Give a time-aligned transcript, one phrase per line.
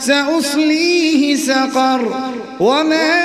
[0.00, 3.20] سأصليه سقر وما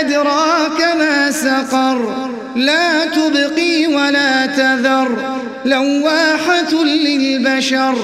[0.00, 7.96] أدراك ما سقر لا تبقي ولا تذر لواحة للبشر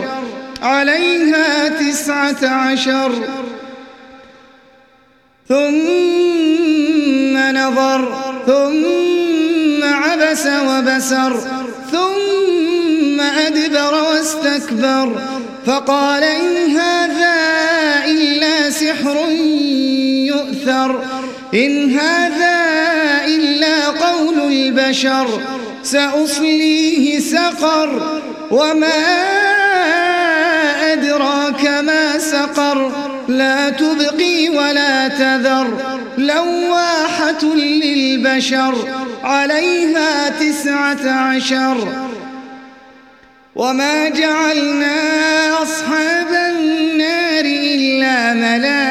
[0.62, 3.12] عليها تسعة عشر
[5.48, 11.40] ثم نظر ثم عبس وبسر
[11.92, 15.20] ثم أدبر واستكبر
[15.66, 16.57] فقال إن
[19.14, 19.28] سحر
[20.26, 21.04] يؤثر
[21.54, 22.58] إن هذا
[23.26, 25.40] إلا قول البشر
[25.82, 28.20] سأصليه سقر
[28.50, 29.04] وما
[30.92, 32.92] أدراك ما سقر
[33.28, 35.68] لا تبقي ولا تذر
[36.18, 38.74] لواحة للبشر
[39.24, 41.88] عليها تسعة عشر
[43.56, 45.00] وما جعلنا
[45.62, 48.87] أصحاب النار إلا ملائكة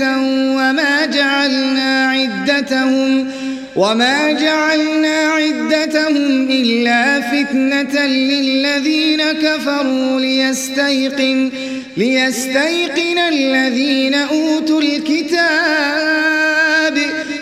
[0.00, 3.28] وما جعلنا عدتهم
[3.76, 11.50] وما جعلنا عدتهم إلا فتنة للذين كفروا ليستيقن
[11.96, 16.98] ليستيقن الذين أوتوا الكتاب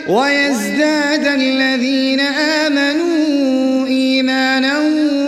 [0.08, 2.20] ويزداد الذين
[2.60, 4.78] آمنوا إيمانا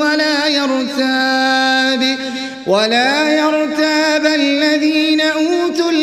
[0.02, 2.16] ولا يرتاب
[2.66, 3.21] ولا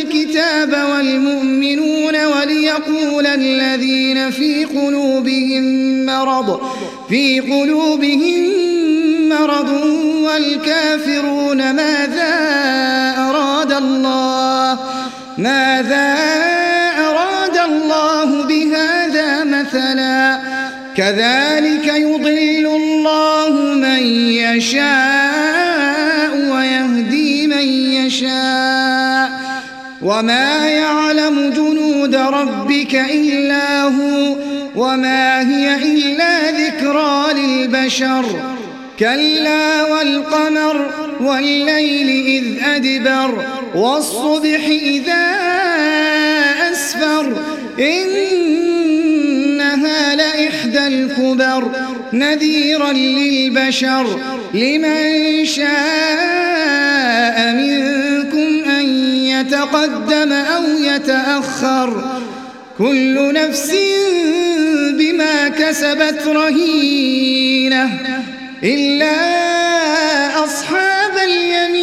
[0.01, 5.63] الكتاب والمؤمنون وليقول الذين في قلوبهم
[6.05, 6.61] مرض
[7.09, 8.43] في قلوبهم
[9.29, 9.69] مرض
[10.25, 12.35] والكافرون ماذا
[13.17, 14.79] أراد الله
[15.37, 16.15] ماذا
[16.99, 20.39] أراد الله بهذا مثلا
[20.97, 24.01] كذلك يضل الله من
[24.41, 28.78] يشاء ويهدي من يشاء
[30.03, 34.35] وما يعلم جنود ربك إلا هو
[34.75, 38.25] وما هي إلا ذكرى للبشر
[38.99, 43.43] كلا والقمر والليل إذ أدبر
[43.75, 45.35] والصبح إذا
[46.71, 47.33] أسفر
[47.79, 51.71] إنها لإحدى الكبر
[52.13, 54.19] نذيرا للبشر
[54.53, 57.98] لمن شاء منه
[59.39, 62.19] يتقدم أو يتأخر
[62.77, 63.71] كل نفس
[64.99, 67.89] بما كسبت رهينة
[68.63, 69.15] إلا
[70.43, 71.75] أصحاب اليمين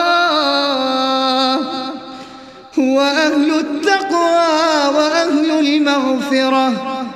[2.78, 6.89] هو أهل التقوى وأهل المغفرة